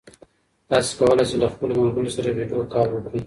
[0.69, 3.19] تاسي کولای شئ له خپلو ملګرو سره ویډیو کال وکړئ.